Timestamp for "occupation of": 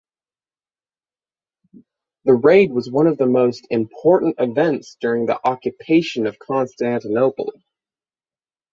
5.47-6.39